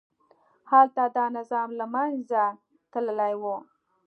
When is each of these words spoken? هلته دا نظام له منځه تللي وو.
هلته 0.71 1.03
دا 1.17 1.25
نظام 1.37 1.69
له 1.79 1.85
منځه 1.93 2.41
تللي 2.91 3.33
وو. 3.41 3.55